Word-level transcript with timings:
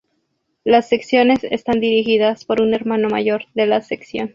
Las 0.63 0.89
Secciones 0.89 1.43
están 1.43 1.79
dirigidas 1.79 2.43
por 2.43 2.59
un 2.59 2.73
Hermano 2.73 3.07
Mayor 3.07 3.43
de 3.53 3.67
la 3.67 3.81
Sección. 3.81 4.29